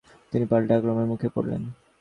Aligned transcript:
তিনি 0.33 0.45
পাল্টা 0.45 0.73
আক্রমণের 0.77 1.09
মুখে 1.11 1.27
পড়লেন। 1.35 1.61